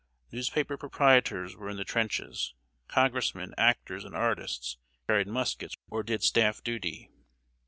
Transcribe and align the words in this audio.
Newspaper 0.31 0.77
proprietors 0.77 1.55
were 1.55 1.69
in 1.69 1.77
the 1.77 1.83
trenches. 1.85 2.55
Congressmen, 2.87 3.53
actors, 3.55 4.03
and 4.03 4.15
artists, 4.15 4.77
carried 5.05 5.27
muskets 5.27 5.75
or 5.91 6.01
did 6.01 6.23
staff 6.23 6.63
duty. 6.63 7.11